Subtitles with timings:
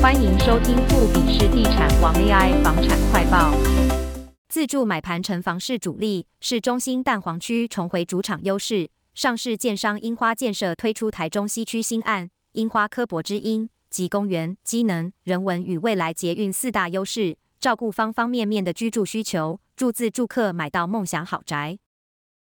[0.00, 3.52] 欢迎收听富比士地产王 AI 房产快报。
[4.48, 8.90] 自住买盘成房市主力，市中心蛋黄区重回主场优势。
[9.14, 21.76] 上市建商樱花建设推出台中西区新案樱花科博之音，集公园、机能、人文与未来捷运四大优势，照顾方方面面的居住需求，助自住客买到梦想豪宅。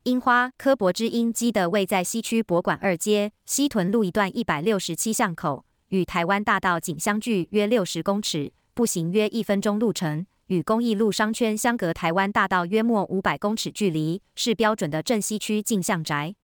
[0.03, 5.66] 樱花科博之音基的位在西区博馆二街西屯路一段一百六十七巷口。
[5.89, 16.35] 与台湾大道仅相距约六十公尺，步行约一分钟路程，与公益路商圈相隔台湾大道约莫五百公尺距离，是标准的正西区镜像宅。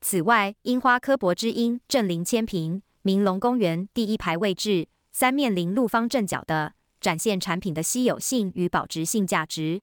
[0.00, 9.80] 此外，樱花科博之音正林千平明龙公园第一排位置，三面临路方正角的，展现产品的稀有性与保值性价值。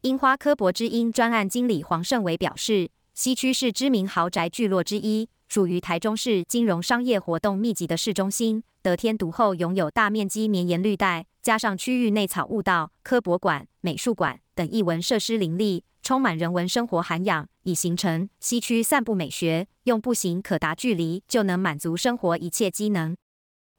[0.00, 5.28] 樱花科博之音专案经理黄胜伟表示，西区是知名豪宅聚落之一。
[5.52, 23.14] 属于台中市金融商业活动密集的市中心，得天独厚，拥有大面积绵延绿带，加上区域内草悟道、科博馆、美术馆等艺文设施林立，充满人文生活涵养，已形成西区散步美学，用步行可达距离就能满足生活一切机能。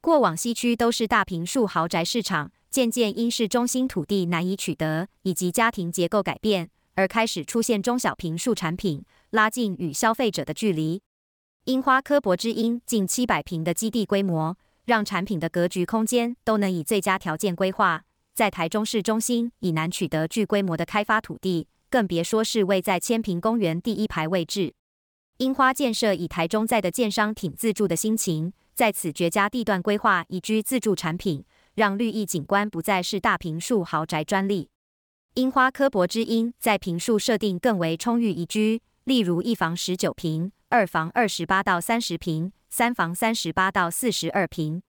[0.00, 11.02] 过往西区都是大坪数豪宅市场，渐渐因市中心土地难以取得，以及家庭结构改变，而开始出现中小坪数产品，拉近与消费者的距离。
[11.64, 18.04] 樱花科博之音近七百平的基地规模，让产品的格局空间都能以最佳条件规划。
[18.34, 24.74] 在台中市中心已难取得具规模的开发土地，更别说是位在千坪公园第一排位置。
[25.38, 34.68] 樱花建设以台中在的建商挺自住的心情，在此绝佳地段规划宜居自住产品，让绿意景观不再是大坪数豪宅专利。
[35.32, 40.52] 樱花科博之音在坪数设定更为充裕宜居，例如一房十九坪。
[40.68, 44.82] 二房二十八到三十平，三房三十八到四十二平，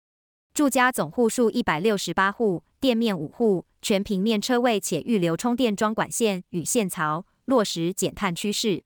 [0.54, 8.84] 住家总户数一百六十八户，店面五户，全平面车位，且预留充电桩管线与线槽，落实减碳趋势。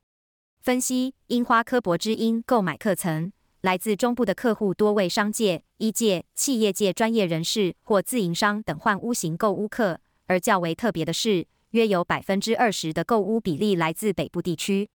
[0.63, 3.31] 分析：樱花科博之音购买客层
[3.61, 14.89] 来自中部的客户多为商界、医界、企业界专业人士或自营商等换屋型购屋客，而较为特别的是，约有百分之二十的购屋比例来自北部地区。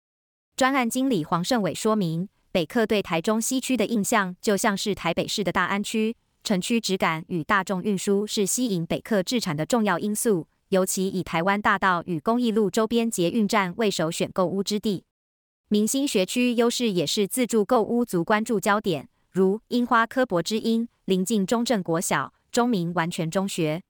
[0.61, 15.03] 专案经理黄胜伟说明，北客对台中西区的印象就像是台北市的大安区，城区质感与大众运输是吸引北客置产的重要因素，尤其以台湾大道与公益路周边捷运站为首选购屋之地。
[15.69, 23.81] 明星学区优势也是自助购屋族关注焦点，如樱花科博之音临近中正国小、中明完全中学。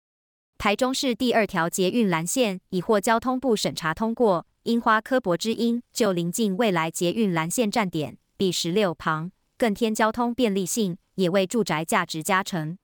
[0.57, 4.47] 台中市第二条捷运蓝线已获交通部审查通过。
[4.63, 12.77] 樱花科博之音就临近未来捷运蓝线站点 B 十六旁，更添交通便利性，也为住宅价值加成。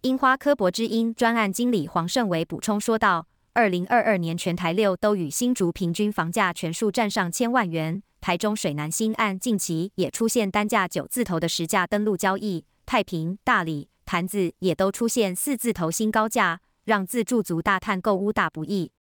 [0.00, 18.92] 樱花科博之音专案经理黄胜伟补充说道：“二零二二年全台六都与新竹平均房价全数站上千万元，台中水南新案近期也出现单价九字头的实价登录交易，太平、大里、潭子也都出现四字头新高价，让自住族大叹购屋大不易。”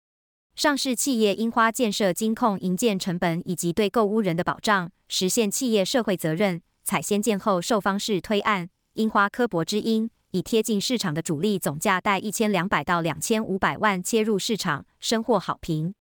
[0.59, 8.69] 上市企业樱花建设精控营建成本以及对购屋人的保障，实现企业社会责任，采先建后售方式推案。
[8.95, 15.95] 樱花科博之音以贴近市场的主力总价带一千两百到两千五百万切入市场，深获好评。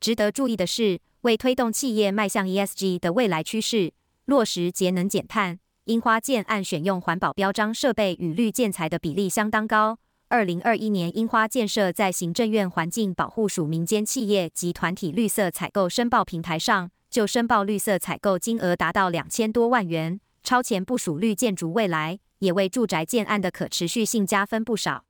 [0.00, 3.92] 值得注意的是，为推动企业迈向 ESG 的未来趋势，
[4.24, 10.00] 落实节能减碳，樱花建案选用环保标章设备与绿建材的比例相当高。
[10.32, 25.04] 二零二一年，樱花建设在行政院环境保护署民间企业及团体绿色采购申报平台上，就申报绿色采购金额达到两千多万元，超前部署绿建筑未来，也为住宅建案的可持续性加分不少。